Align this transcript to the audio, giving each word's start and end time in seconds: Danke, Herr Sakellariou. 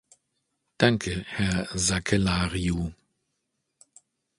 Danke, 0.79 1.23
Herr 1.27 1.77
Sakellariou. 1.77 2.91